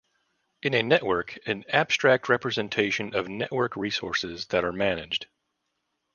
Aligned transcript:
In 0.63 0.73
a 0.73 0.81
network, 0.81 1.37
an 1.45 1.63
abstract 1.69 2.27
representation 2.27 3.13
of 3.13 3.29
network 3.29 3.75
resources 3.75 4.47
that 4.47 4.63
are 4.65 4.73
managed. 4.73 5.27